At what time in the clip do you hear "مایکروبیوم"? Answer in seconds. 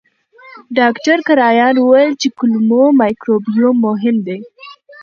2.99-3.75